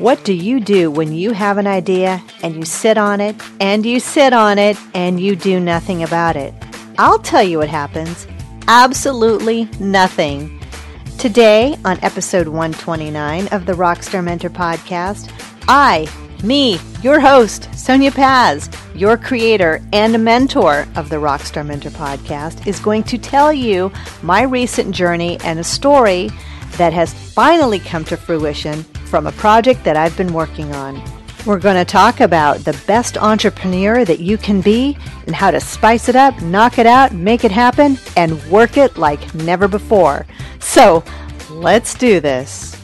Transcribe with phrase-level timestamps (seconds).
[0.00, 3.84] What do you do when you have an idea and you sit on it and
[3.84, 6.54] you sit on it and you do nothing about it?
[6.96, 8.26] I'll tell you what happens.
[8.66, 10.58] Absolutely nothing.
[11.18, 15.30] Today, on episode 129 of the Rockstar Mentor Podcast,
[15.68, 16.08] I,
[16.44, 22.80] me, your host, Sonia Paz, your creator and mentor of the Rockstar Mentor Podcast, is
[22.80, 23.90] going to tell you
[24.22, 26.30] my recent journey and a story
[26.76, 31.02] that has finally come to fruition from a project that I've been working on.
[31.46, 35.60] We're going to talk about the best entrepreneur that you can be and how to
[35.60, 40.26] spice it up, knock it out, make it happen, and work it like never before.
[40.60, 41.02] So,
[41.50, 42.79] let's do this.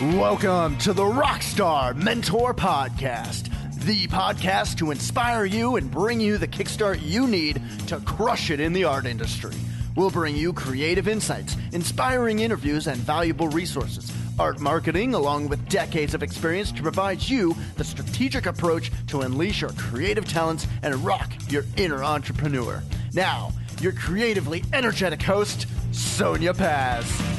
[0.00, 3.50] Welcome to the Rockstar Mentor Podcast,
[3.84, 8.60] the podcast to inspire you and bring you the kickstart you need to crush it
[8.60, 9.56] in the art industry.
[9.96, 14.12] We'll bring you creative insights, inspiring interviews, and valuable resources.
[14.38, 19.62] Art marketing, along with decades of experience to provide you the strategic approach to unleash
[19.62, 22.84] your creative talents and rock your inner entrepreneur.
[23.14, 27.37] Now, your creatively energetic host, Sonia Paz.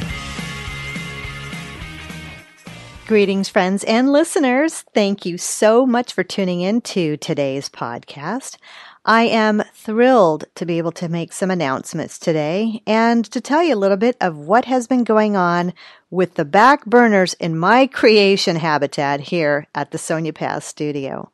[3.09, 4.85] Greetings, friends and listeners.
[4.93, 8.57] Thank you so much for tuning in to today's podcast.
[9.03, 13.73] I am thrilled to be able to make some announcements today and to tell you
[13.73, 15.73] a little bit of what has been going on
[16.11, 21.31] with the back burners in my creation habitat here at the Sonia Paz studio.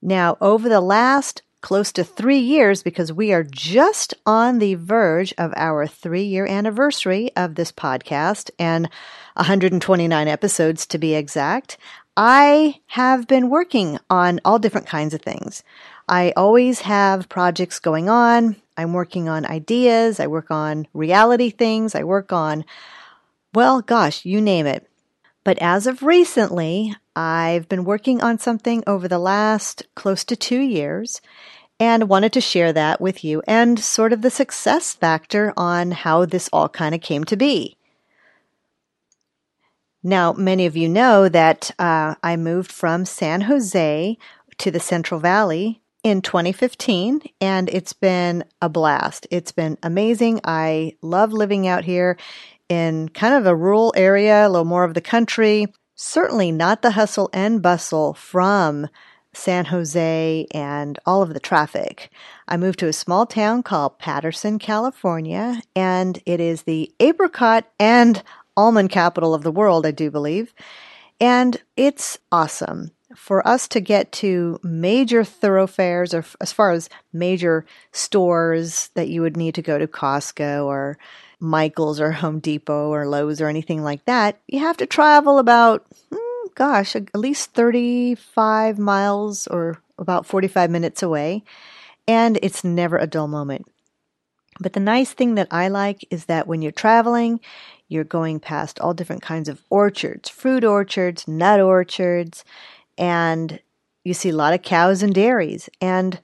[0.00, 5.34] Now, over the last close to three years, because we are just on the verge
[5.36, 8.88] of our three year anniversary of this podcast and
[9.34, 11.76] 129 episodes to be exact,
[12.16, 15.64] I have been working on all different kinds of things.
[16.08, 18.54] I always have projects going on.
[18.76, 20.20] I'm working on ideas.
[20.20, 21.96] I work on reality things.
[21.96, 22.64] I work on,
[23.52, 24.88] well, gosh, you name it.
[25.42, 30.60] But as of recently, I've been working on something over the last close to two
[30.60, 31.20] years
[31.78, 36.24] and wanted to share that with you and sort of the success factor on how
[36.24, 37.76] this all kind of came to be.
[40.02, 44.16] Now, many of you know that uh, I moved from San Jose
[44.58, 49.26] to the Central Valley in 2015 and it's been a blast.
[49.32, 50.40] It's been amazing.
[50.44, 52.16] I love living out here
[52.68, 55.66] in kind of a rural area, a little more of the country.
[55.96, 58.86] Certainly not the hustle and bustle from
[59.36, 62.10] San Jose and all of the traffic.
[62.48, 68.22] I moved to a small town called Patterson, California, and it is the apricot and
[68.56, 70.54] almond capital of the world, I do believe.
[71.20, 77.64] And it's awesome for us to get to major thoroughfares or as far as major
[77.92, 80.98] stores that you would need to go to Costco or
[81.40, 85.86] Michael's or Home Depot or Lowe's or anything like that, you have to travel about,
[86.12, 86.25] hmm,
[86.56, 91.44] gosh, at least 35 miles or about 45 minutes away.
[92.08, 93.66] And it's never a dull moment.
[94.58, 97.40] But the nice thing that I like is that when you're traveling,
[97.88, 102.44] you're going past all different kinds of orchards, fruit orchards, nut orchards,
[102.96, 103.60] and
[104.02, 105.68] you see a lot of cows and dairies.
[105.80, 106.20] And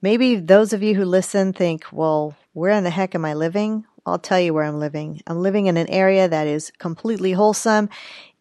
[0.00, 3.84] maybe those of you who listen think, well, where in the heck am I living?
[4.06, 5.20] I'll tell you where I'm living.
[5.26, 7.90] I'm living in an area that is completely wholesome.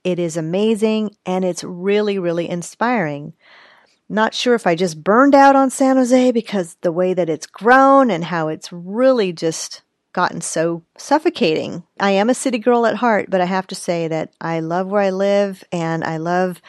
[0.06, 3.34] It is amazing and it's really, really inspiring.
[4.08, 7.48] Not sure if I just burned out on San Jose because the way that it's
[7.48, 9.82] grown and how it's really just
[10.14, 11.84] gotten so suffocating.
[12.00, 14.88] I am a city girl at heart, but I have to say that I love
[14.88, 16.62] where I live and I love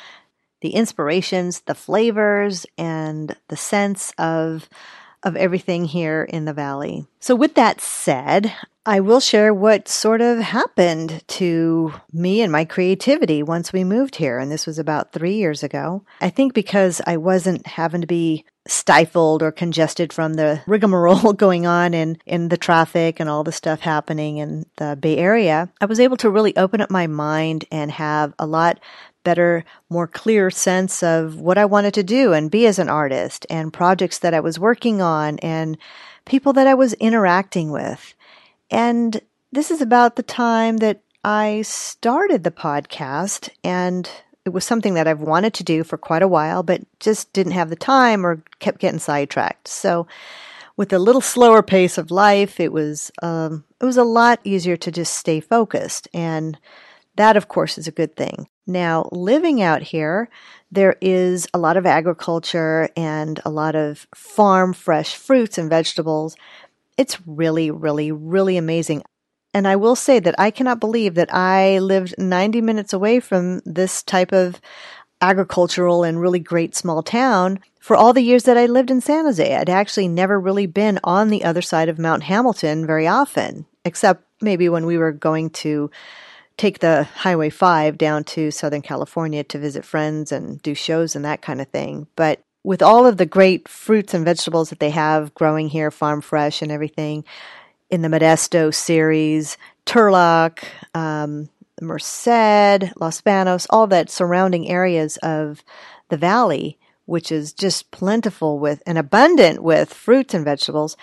[0.62, 4.68] the inspirations, the flavors, and the sense of
[5.22, 7.06] of everything here in the valley.
[7.20, 8.54] So with that said,
[8.88, 14.14] I will share what sort of happened to me and my creativity once we moved
[14.14, 14.38] here.
[14.38, 16.04] And this was about three years ago.
[16.20, 21.66] I think because I wasn't having to be stifled or congested from the rigmarole going
[21.66, 25.86] on in, in the traffic and all the stuff happening in the Bay Area, I
[25.86, 28.78] was able to really open up my mind and have a lot
[29.24, 33.44] better, more clear sense of what I wanted to do and be as an artist
[33.50, 35.76] and projects that I was working on and
[36.26, 38.14] people that I was interacting with.
[38.70, 39.20] And
[39.52, 44.08] this is about the time that I started the podcast and
[44.44, 47.52] it was something that I've wanted to do for quite a while, but just didn't
[47.52, 49.66] have the time or kept getting sidetracked.
[49.66, 50.06] So,
[50.76, 54.76] with a little slower pace of life, it was um, it was a lot easier
[54.76, 56.58] to just stay focused and
[57.16, 58.46] that, of course, is a good thing.
[58.66, 60.28] Now, living out here,
[60.70, 66.36] there is a lot of agriculture and a lot of farm fresh fruits and vegetables.
[66.96, 69.02] It's really, really, really amazing.
[69.52, 73.60] And I will say that I cannot believe that I lived 90 minutes away from
[73.64, 74.60] this type of
[75.20, 79.24] agricultural and really great small town for all the years that I lived in San
[79.24, 79.54] Jose.
[79.54, 84.24] I'd actually never really been on the other side of Mount Hamilton very often, except
[84.42, 85.90] maybe when we were going to
[86.56, 91.24] take the Highway 5 down to Southern California to visit friends and do shows and
[91.24, 92.06] that kind of thing.
[92.16, 96.20] But with all of the great fruits and vegetables that they have growing here, farm
[96.20, 97.24] fresh and everything,
[97.90, 101.48] in the Modesto Ceres, Turlock, um,
[101.80, 105.62] Merced, Los Banos, all that surrounding areas of
[106.08, 110.96] the valley, which is just plentiful with and abundant with fruits and vegetables.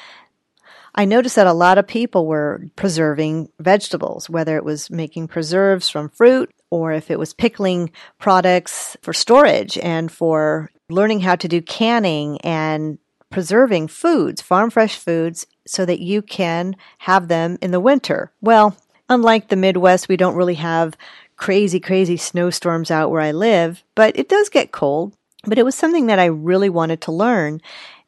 [0.93, 5.87] I noticed that a lot of people were preserving vegetables, whether it was making preserves
[5.87, 7.89] from fruit or if it was pickling
[8.19, 12.97] products for storage and for learning how to do canning and
[13.29, 18.31] preserving foods, farm fresh foods, so that you can have them in the winter.
[18.41, 18.77] Well,
[19.09, 20.95] unlike the Midwest, we don't really have
[21.35, 25.15] crazy, crazy snowstorms out where I live, but it does get cold.
[25.45, 27.59] But it was something that I really wanted to learn.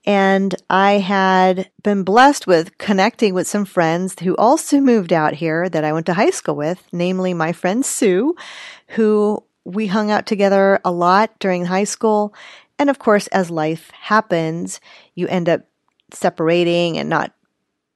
[0.05, 5.67] And I had been blessed with connecting with some friends who also moved out here
[5.67, 8.35] that I went to high school with, namely my friend Sue,
[8.89, 12.33] who we hung out together a lot during high school.
[12.77, 14.79] And of course, as life happens,
[15.13, 15.61] you end up
[16.11, 17.33] separating and not,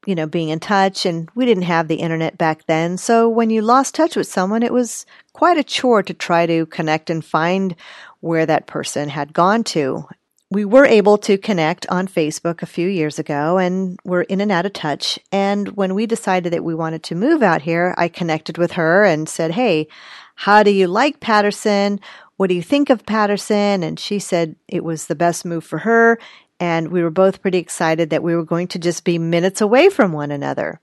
[0.06, 1.06] you know, being in touch.
[1.06, 2.98] And we didn't have the internet back then.
[2.98, 6.66] So when you lost touch with someone, it was quite a chore to try to
[6.68, 7.76] connect and find
[8.22, 10.08] where that person had gone to
[10.52, 14.52] we were able to connect on Facebook a few years ago and we're in and
[14.52, 15.20] out of touch.
[15.32, 19.04] And when we decided that we wanted to move out here, I connected with her
[19.04, 19.88] and said, Hey,
[20.34, 22.00] how do you like Patterson?
[22.40, 23.84] What do you think of Patterson?
[23.84, 26.18] And she said it was the best move for her.
[26.58, 29.90] And we were both pretty excited that we were going to just be minutes away
[29.90, 30.80] from one another.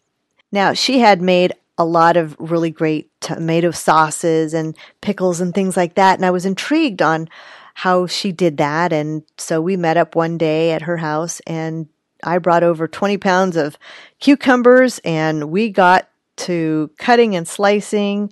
[0.53, 5.79] Now, she had made a lot of really great tomato sauces and pickles and things
[5.79, 6.19] like that.
[6.19, 7.27] And I was intrigued on
[7.73, 8.93] how she did that.
[8.93, 11.89] And so we met up one day at her house and
[12.23, 13.79] I brought over 20 pounds of
[14.21, 18.31] cucumbers and we got to cutting and slicing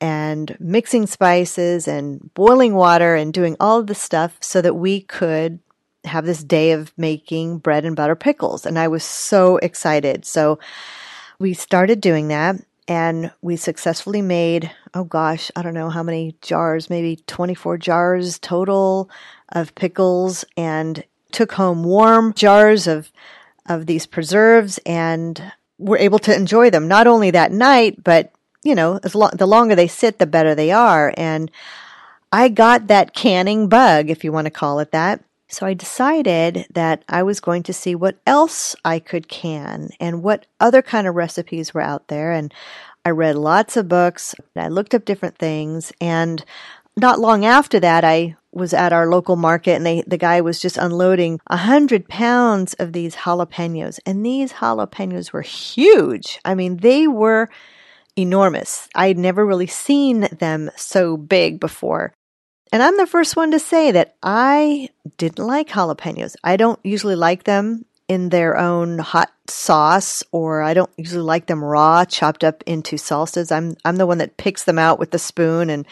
[0.00, 5.00] and mixing spices and boiling water and doing all of the stuff so that we
[5.00, 5.58] could
[6.04, 8.66] have this day of making bread and butter pickles.
[8.66, 10.24] And I was so excited.
[10.24, 10.58] So
[11.38, 12.56] we started doing that
[12.88, 18.38] and we successfully made oh gosh i don't know how many jars maybe 24 jars
[18.38, 19.10] total
[19.50, 23.10] of pickles and took home warm jars of
[23.68, 28.32] of these preserves and were able to enjoy them not only that night but
[28.66, 31.50] you know as lo- the longer they sit the better they are and
[32.32, 36.66] i got that canning bug if you want to call it that so I decided
[36.74, 41.06] that I was going to see what else I could can and what other kind
[41.06, 42.32] of recipes were out there.
[42.32, 42.52] And
[43.04, 44.34] I read lots of books.
[44.56, 45.92] I looked up different things.
[46.00, 46.44] And
[46.96, 50.60] not long after that, I was at our local market and they, the guy was
[50.60, 54.00] just unloading a hundred pounds of these jalapenos.
[54.04, 56.40] And these jalapenos were huge.
[56.44, 57.48] I mean, they were
[58.16, 58.88] enormous.
[58.94, 62.12] I had never really seen them so big before.
[62.72, 66.34] And I'm the first one to say that I didn't like jalapenos.
[66.42, 71.46] I don't usually like them in their own hot sauce or I don't usually like
[71.46, 73.54] them raw chopped up into salsas.
[73.54, 75.86] I'm I'm the one that picks them out with the spoon and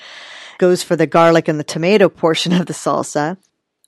[0.58, 3.36] goes for the garlic and the tomato portion of the salsa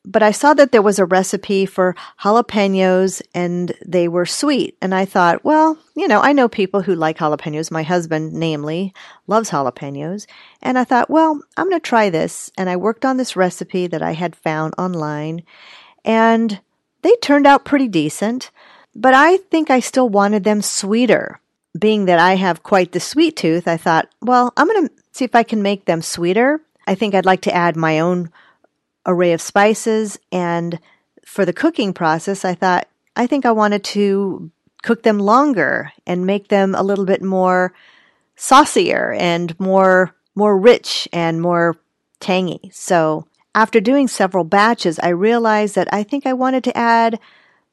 [0.07, 4.77] but I saw that there was a recipe for jalapenos and they were sweet.
[4.81, 7.73] And I thought, well, you know, I know people who like jalapenos.
[7.73, 8.95] My husband, namely,
[9.27, 10.27] loves jalapenos.
[10.63, 12.53] And I thought, well, I'm going to try this.
[12.57, 15.43] And I worked on this recipe that I had found online
[16.05, 16.61] and
[17.03, 18.53] they turned out pretty decent.
[18.95, 21.41] But I think I still wanted them sweeter.
[21.77, 25.25] Being that I have quite the sweet tooth, I thought, well, I'm going to see
[25.27, 26.63] if I can make them sweeter.
[26.87, 28.31] I think I'd like to add my own
[29.07, 30.19] array of spices.
[30.31, 30.79] And
[31.25, 34.51] for the cooking process, I thought, I think I wanted to
[34.83, 37.73] cook them longer and make them a little bit more
[38.37, 41.77] saucier and more, more rich and more
[42.21, 42.71] tangy.
[42.73, 47.19] So after doing several batches, I realized that I think I wanted to add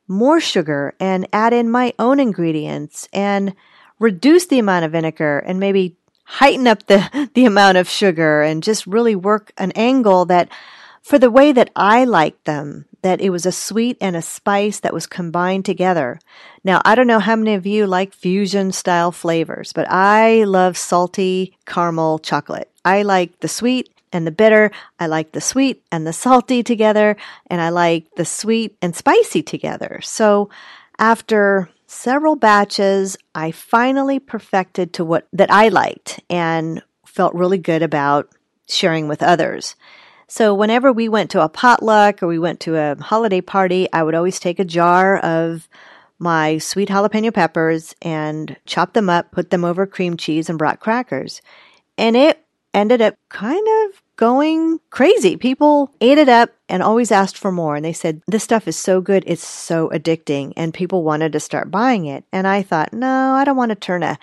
[0.08, 3.54] more sugar and add in my own ingredients and
[4.00, 8.64] reduce the amount of vinegar and maybe heighten up the, the amount of sugar and
[8.64, 10.50] just really work an angle that
[11.04, 14.80] for the way that I liked them, that it was a sweet and a spice
[14.80, 16.18] that was combined together.
[16.64, 20.78] Now, I don't know how many of you like fusion style flavors, but I love
[20.78, 22.72] salty caramel chocolate.
[22.86, 24.72] I like the sweet and the bitter.
[24.98, 27.18] I like the sweet and the salty together,
[27.48, 30.00] and I like the sweet and spicy together.
[30.02, 30.50] So
[30.98, 37.84] after several batches, I finally perfected to what that I liked and felt really good
[37.84, 38.30] about
[38.70, 39.76] sharing with others.
[40.34, 44.02] So whenever we went to a potluck or we went to a holiday party, I
[44.02, 45.70] would always take a jar of
[46.18, 50.80] my sweet jalapeno peppers and chop them up, put them over cream cheese and brought
[50.80, 51.44] crackers.
[52.00, 55.38] And it ended up kind of going crazy.
[55.38, 57.76] People ate it up and always asked for more.
[57.76, 60.54] And they said, This stuff is so good, it's so addicting.
[60.58, 62.24] And people wanted to start buying it.
[62.32, 64.18] And I thought, No, I don't want to turn a,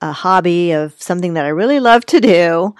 [0.00, 2.76] a hobby of something that I really love to do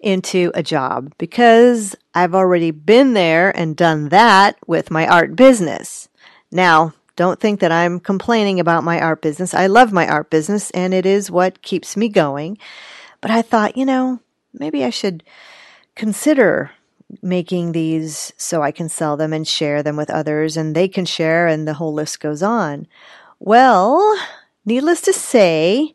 [0.00, 6.08] into a job because I've already been there and done that with my art business.
[6.50, 9.52] Now, don't think that I'm complaining about my art business.
[9.52, 12.58] I love my art business and it is what keeps me going.
[13.20, 14.20] But I thought, you know,
[14.52, 15.24] maybe I should
[15.96, 16.70] consider
[17.22, 21.04] making these so I can sell them and share them with others and they can
[21.04, 22.86] share and the whole list goes on.
[23.40, 24.16] Well,
[24.64, 25.94] needless to say,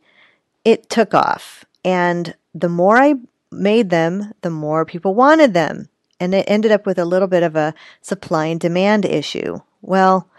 [0.66, 1.64] it took off.
[1.86, 3.16] And the more I
[3.54, 5.90] made them, the more people wanted them.
[6.20, 9.60] And it ended up with a little bit of a supply and demand issue.
[9.82, 10.30] Well,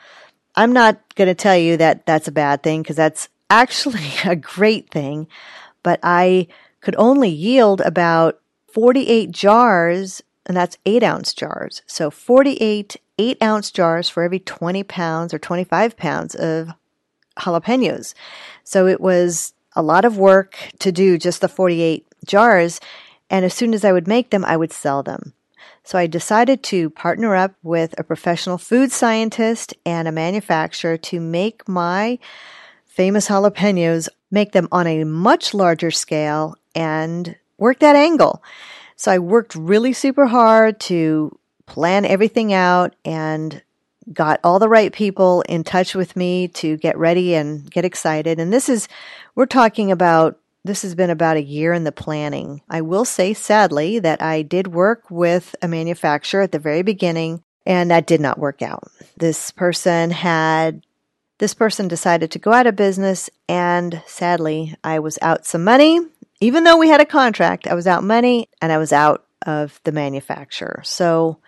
[0.57, 4.37] I'm not going to tell you that that's a bad thing because that's actually a
[4.37, 5.29] great thing.
[5.83, 6.49] But I
[6.81, 8.41] could only yield about
[8.73, 11.83] 48 jars, and that's eight ounce jars.
[11.87, 16.71] So 48 eight ounce jars for every 20 pounds or 25 pounds of
[17.39, 18.15] jalapenos.
[18.63, 22.81] So it was a lot of work to do just the 48 jars.
[23.31, 25.33] And as soon as I would make them, I would sell them.
[25.83, 31.21] So I decided to partner up with a professional food scientist and a manufacturer to
[31.21, 32.19] make my
[32.87, 38.43] famous jalapenos, make them on a much larger scale and work that angle.
[38.97, 43.63] So I worked really super hard to plan everything out and
[44.13, 48.39] got all the right people in touch with me to get ready and get excited.
[48.39, 48.89] And this is,
[49.35, 52.63] we're talking about, this has been about a year in the planning.
[52.69, 57.43] I will say sadly that I did work with a manufacturer at the very beginning
[57.67, 58.85] and that did not work out.
[59.17, 60.85] This person had
[61.39, 66.01] this person decided to go out of business and sadly I was out some money
[66.45, 69.81] even though we had a contract, I was out money and I was out of
[69.85, 70.83] the manufacturer.
[70.85, 71.39] So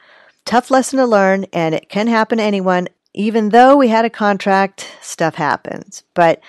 [0.47, 2.88] tough lesson to learn and it can happen to anyone.
[3.12, 6.05] Even though we had a contract, stuff happens.
[6.15, 6.41] But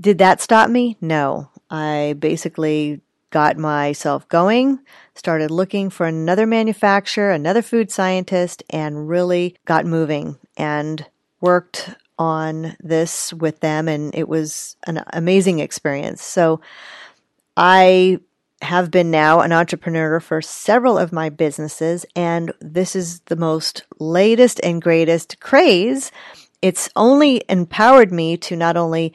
[0.00, 0.96] did that stop me?
[1.00, 1.50] No.
[1.70, 4.80] I basically got myself going,
[5.14, 11.04] started looking for another manufacturer, another food scientist, and really got moving and
[11.40, 13.86] worked on this with them.
[13.86, 16.22] And it was an amazing experience.
[16.22, 16.60] So
[17.56, 18.20] I
[18.62, 23.84] have been now an entrepreneur for several of my businesses, and this is the most
[23.98, 26.10] latest and greatest craze.
[26.60, 29.12] It's only empowered me to not only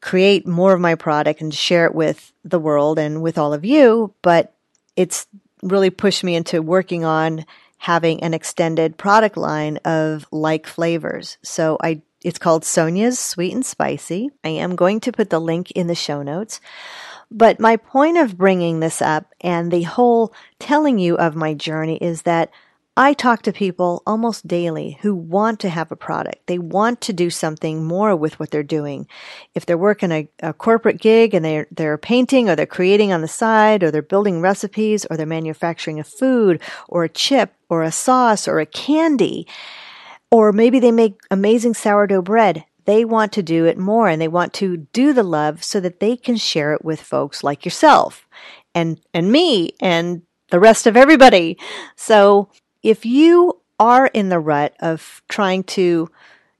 [0.00, 3.64] create more of my product and share it with the world and with all of
[3.64, 4.52] you, but
[4.94, 5.26] it's
[5.62, 7.44] really pushed me into working on
[7.78, 11.38] having an extended product line of like flavors.
[11.42, 14.30] So I it's called Sonia's Sweet and Spicy.
[14.42, 16.60] I am going to put the link in the show notes.
[17.30, 21.96] But my point of bringing this up and the whole telling you of my journey
[21.96, 22.50] is that
[22.98, 26.46] I talk to people almost daily who want to have a product.
[26.46, 29.06] They want to do something more with what they're doing.
[29.54, 33.20] If they're working a, a, corporate gig and they're, they're painting or they're creating on
[33.20, 37.82] the side or they're building recipes or they're manufacturing a food or a chip or
[37.82, 39.46] a sauce or a candy,
[40.30, 44.28] or maybe they make amazing sourdough bread they want to do it more and they
[44.28, 48.26] want to do the love so that they can share it with folks like yourself
[48.74, 51.58] and, and me and the rest of everybody.
[51.96, 52.48] So
[52.82, 56.08] if you are in the rut of trying to,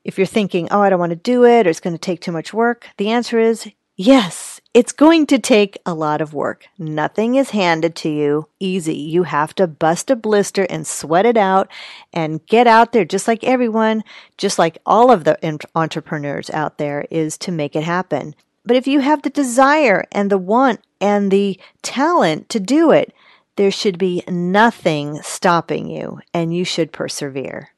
[0.04, 2.20] if you're thinking, oh, I don't want to do it or it's going to take
[2.20, 4.55] too much work, the answer is yes.
[4.76, 6.66] It's going to take a lot of work.
[6.78, 8.94] Nothing is handed to you easy.
[8.94, 11.70] You have to bust a blister and sweat it out
[12.12, 14.04] and get out there just like everyone,
[14.36, 15.38] just like all of the
[15.74, 18.34] entrepreneurs out there is to make it happen.
[18.66, 23.14] But if you have the desire and the want and the talent to do it,
[23.56, 27.70] there should be nothing stopping you and you should persevere.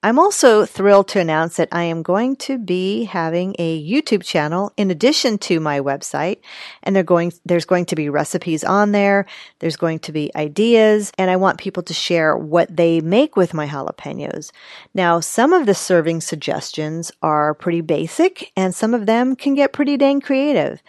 [0.00, 4.72] I'm also thrilled to announce that I am going to be having a YouTube channel
[4.76, 6.38] in addition to my website.
[6.84, 9.26] And going, there's going to be recipes on there.
[9.58, 13.54] There's going to be ideas and I want people to share what they make with
[13.54, 14.52] my jalapenos.
[14.94, 19.72] Now, some of the serving suggestions are pretty basic and some of them can get
[19.72, 20.80] pretty dang creative.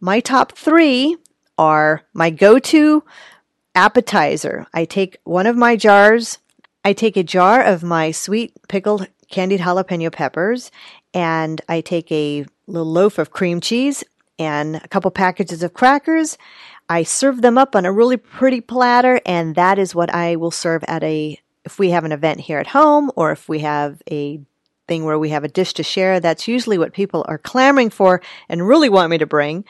[0.00, 1.18] My top three
[1.58, 3.04] are my go-to
[3.74, 4.66] appetizer.
[4.72, 6.38] I take one of my jars,
[6.88, 10.70] I take a jar of my sweet pickled candied jalapeno peppers,
[11.12, 14.04] and I take a little loaf of cream cheese
[14.38, 16.38] and a couple packages of crackers.
[16.88, 20.50] I serve them up on a really pretty platter, and that is what I will
[20.50, 24.00] serve at a if we have an event here at home or if we have
[24.10, 24.40] a
[24.86, 26.20] thing where we have a dish to share.
[26.20, 29.66] That's usually what people are clamoring for and really want me to bring.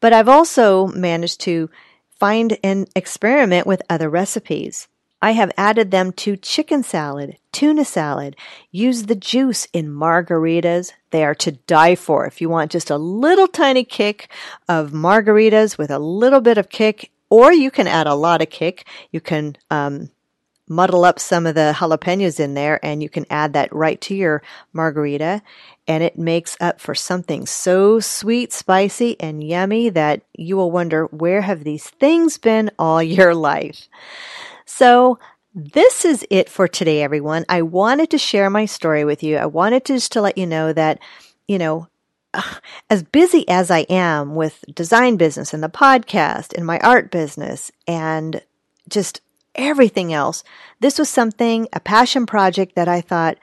[0.00, 1.70] But I've also managed to
[2.18, 4.88] find and experiment with other recipes.
[5.22, 8.36] I have added them to chicken salad, tuna salad,
[8.70, 10.92] use the juice in margaritas.
[11.10, 12.26] They are to die for.
[12.26, 14.30] If you want just a little tiny kick
[14.68, 18.50] of margaritas with a little bit of kick, or you can add a lot of
[18.50, 18.86] kick.
[19.12, 20.10] You can um,
[20.68, 24.14] muddle up some of the jalapenos in there and you can add that right to
[24.14, 25.42] your margarita.
[25.86, 31.06] And it makes up for something so sweet, spicy, and yummy that you will wonder
[31.06, 33.88] where have these things been all your life?
[34.70, 35.18] So
[35.52, 37.44] this is it for today, everyone.
[37.48, 39.36] I wanted to share my story with you.
[39.36, 41.00] I wanted to just to let you know that,
[41.48, 41.88] you know,
[42.90, 47.72] as busy as I am with design business and the podcast and my art business
[47.88, 48.42] and
[48.88, 49.20] just
[49.56, 50.44] everything else,
[50.78, 53.38] this was something, a passion project that I thought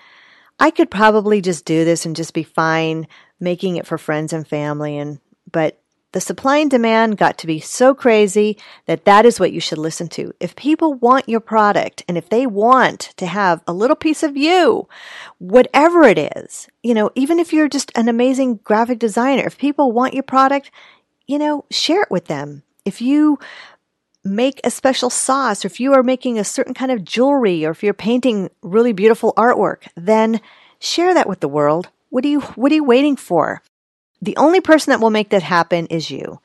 [0.59, 3.05] I could probably just do this and just be fine
[3.37, 5.19] making it for friends and family and
[5.51, 5.81] but
[6.17, 8.57] the supply and demand got to be so crazy
[8.87, 10.33] that that is what you should listen to.
[10.39, 14.35] If people want your product and if they want to have a little piece of
[14.35, 14.87] you,
[15.37, 19.91] whatever it is, you know, even if you're just an amazing graphic designer, if people
[19.91, 20.71] want your product,
[21.27, 22.63] you know, share it with them.
[22.83, 23.37] If you
[24.23, 27.69] make a special sauce or if you are making a certain kind of jewelry or
[27.69, 30.41] if you're painting really beautiful artwork, then
[30.79, 31.89] share that with the world.
[32.09, 33.61] What are you, what are you waiting for?
[34.21, 36.39] The only person that will make that happen is you.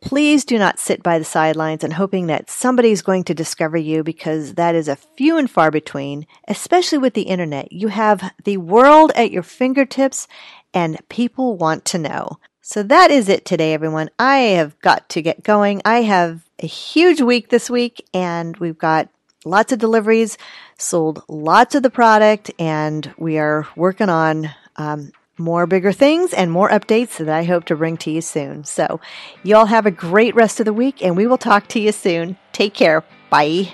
[0.00, 3.76] Please do not sit by the sidelines and hoping that somebody is going to discover
[3.76, 7.70] you because that is a few and far between, especially with the internet.
[7.70, 10.26] You have the world at your fingertips
[10.74, 12.38] and people want to know.
[12.62, 14.10] So that is it today, everyone.
[14.18, 15.82] I have got to get going.
[15.84, 19.08] I have a huge week this week and we've got
[19.44, 20.36] lots of deliveries,
[20.78, 26.50] sold lots of the product, and we are working on um, more bigger things and
[26.50, 28.64] more updates that I hope to bring to you soon.
[28.64, 29.00] So,
[29.42, 32.36] y'all have a great rest of the week and we will talk to you soon.
[32.52, 33.04] Take care.
[33.30, 33.72] Bye.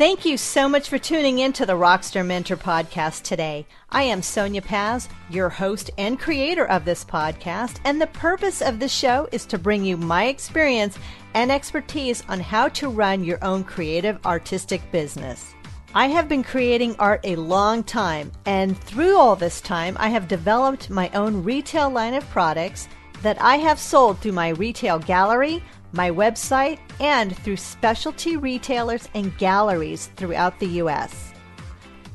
[0.00, 3.66] Thank you so much for tuning in to the Rockstar Mentor podcast today.
[3.90, 8.78] I am Sonia Paz, your host and creator of this podcast, and the purpose of
[8.78, 10.98] this show is to bring you my experience
[11.34, 15.54] and expertise on how to run your own creative artistic business.
[15.92, 20.28] I have been creating art a long time, and through all this time, I have
[20.28, 22.86] developed my own retail line of products
[23.22, 29.36] that I have sold through my retail gallery, my website, and through specialty retailers and
[29.36, 31.32] galleries throughout the U.S.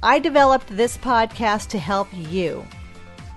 [0.02, 2.66] I developed this podcast to help you,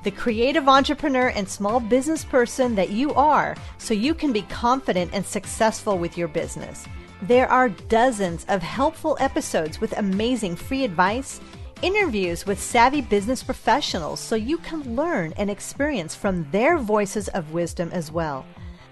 [0.04, 5.10] the creative entrepreneur and small business person that you are, so you can be confident
[5.12, 6.86] and successful with your business.
[7.22, 11.40] There are dozens of helpful episodes with amazing free advice,
[11.82, 17.52] interviews with savvy business professionals so you can learn and experience from their voices of
[17.52, 18.46] wisdom as well.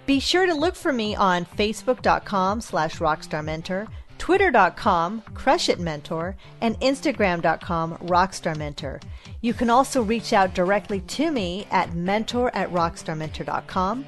[0.07, 3.87] Be sure to look for me on facebook.com slash rockstarmentor,
[4.19, 9.03] twitter.com crushitmentor, and instagram.com rockstarmentor.
[9.41, 14.05] You can also reach out directly to me at mentor at rockstarmentor.com.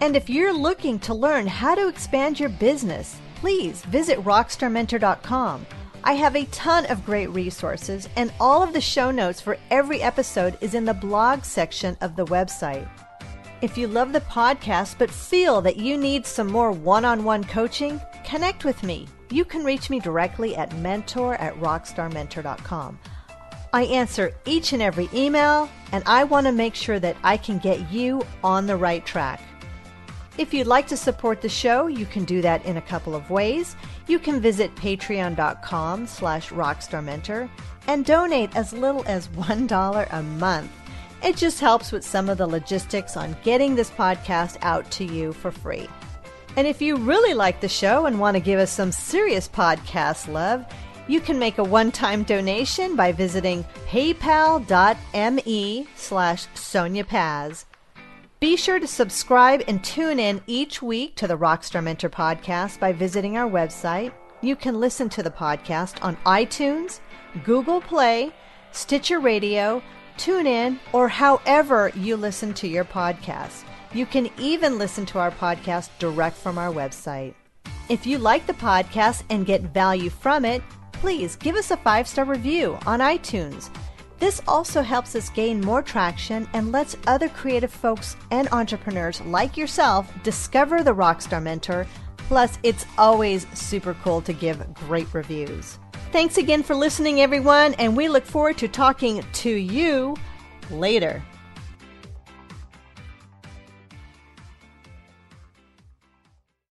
[0.00, 5.66] And if you're looking to learn how to expand your business, please visit rockstarmentor.com.
[6.04, 10.02] I have a ton of great resources, and all of the show notes for every
[10.02, 12.88] episode is in the blog section of the website.
[13.62, 17.44] If you love the podcast but feel that you need some more one on one
[17.44, 19.08] coaching, connect with me.
[19.30, 22.98] You can reach me directly at mentor at rockstarmentor.com.
[23.72, 27.58] I answer each and every email, and I want to make sure that I can
[27.58, 29.40] get you on the right track.
[30.40, 33.28] If you'd like to support the show, you can do that in a couple of
[33.28, 33.76] ways.
[34.06, 37.50] You can visit patreon.com slash rockstarmentor
[37.86, 40.72] and donate as little as $1 a month.
[41.22, 45.34] It just helps with some of the logistics on getting this podcast out to you
[45.34, 45.86] for free.
[46.56, 50.26] And if you really like the show and want to give us some serious podcast
[50.26, 50.64] love,
[51.06, 54.16] you can make a one-time donation by visiting paypal.me
[55.96, 57.66] slash Sonia Paz.
[58.40, 62.90] Be sure to subscribe and tune in each week to the Rockstar Mentor podcast by
[62.90, 64.14] visiting our website.
[64.40, 67.00] You can listen to the podcast on iTunes,
[67.44, 68.32] Google Play,
[68.72, 69.82] Stitcher Radio,
[70.16, 73.64] TuneIn, or however you listen to your podcast.
[73.92, 77.34] You can even listen to our podcast direct from our website.
[77.90, 82.08] If you like the podcast and get value from it, please give us a five
[82.08, 83.68] star review on iTunes.
[84.20, 89.56] This also helps us gain more traction and lets other creative folks and entrepreneurs like
[89.56, 91.86] yourself discover the Rockstar Mentor.
[92.18, 95.78] Plus, it's always super cool to give great reviews.
[96.12, 100.14] Thanks again for listening, everyone, and we look forward to talking to you
[100.70, 101.22] later.